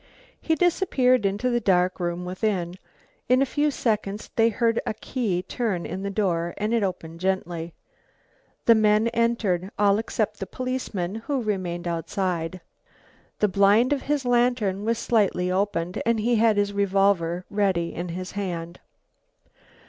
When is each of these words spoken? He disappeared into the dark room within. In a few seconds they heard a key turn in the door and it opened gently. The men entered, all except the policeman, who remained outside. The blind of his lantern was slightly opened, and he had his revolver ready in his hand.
He 0.41 0.55
disappeared 0.55 1.27
into 1.27 1.51
the 1.51 1.59
dark 1.59 1.99
room 1.99 2.25
within. 2.25 2.79
In 3.29 3.39
a 3.39 3.45
few 3.45 3.69
seconds 3.69 4.31
they 4.35 4.49
heard 4.49 4.81
a 4.83 4.95
key 4.95 5.43
turn 5.43 5.85
in 5.85 6.01
the 6.01 6.09
door 6.09 6.55
and 6.57 6.73
it 6.73 6.81
opened 6.81 7.19
gently. 7.19 7.75
The 8.65 8.73
men 8.73 9.09
entered, 9.09 9.69
all 9.77 9.99
except 9.99 10.39
the 10.39 10.47
policeman, 10.47 11.13
who 11.27 11.43
remained 11.43 11.87
outside. 11.87 12.61
The 13.37 13.47
blind 13.47 13.93
of 13.93 14.01
his 14.01 14.25
lantern 14.25 14.85
was 14.85 14.97
slightly 14.97 15.51
opened, 15.51 16.01
and 16.03 16.19
he 16.19 16.37
had 16.37 16.57
his 16.57 16.73
revolver 16.73 17.45
ready 17.51 17.93
in 17.93 18.09
his 18.09 18.31
hand. 18.31 18.79